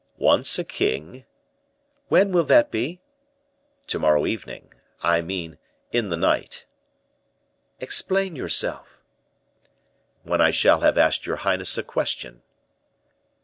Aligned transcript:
Once 0.17 0.57
a 0.57 0.63
king" 0.63 1.25
"When 2.09 2.31
will 2.31 2.43
that 2.45 2.71
be?" 2.71 3.01
"To 3.85 3.99
morrow 3.99 4.25
evening 4.25 4.73
I 5.03 5.21
mean 5.21 5.59
in 5.91 6.09
the 6.09 6.17
night." 6.17 6.65
"Explain 7.79 8.35
yourself." 8.35 8.97
"When 10.23 10.41
I 10.41 10.49
shall 10.49 10.79
have 10.79 10.97
asked 10.97 11.27
your 11.27 11.35
highness 11.45 11.77
a 11.77 11.83
question." 11.83 12.41